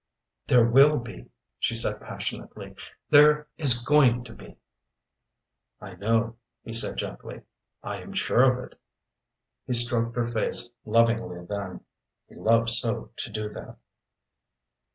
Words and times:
"There 0.47 0.65
will 0.67 0.97
be!" 0.97 1.29
she 1.59 1.75
said 1.75 2.01
passionately. 2.01 2.73
"There 3.11 3.45
is 3.59 3.85
going 3.85 4.23
to 4.23 4.33
be." 4.33 4.57
"I 5.79 5.93
know," 5.93 6.37
he 6.63 6.73
said 6.73 6.97
gently. 6.97 7.43
"I 7.83 7.97
am 8.01 8.13
sure 8.13 8.41
of 8.51 8.71
it." 8.71 8.79
He 9.67 9.73
stroked 9.73 10.15
her 10.15 10.23
face 10.25 10.71
lovingly 10.85 11.45
then. 11.47 11.81
He 12.27 12.33
loved 12.33 12.71
so 12.71 13.11
to 13.15 13.29
do 13.31 13.49
that. 13.49 13.77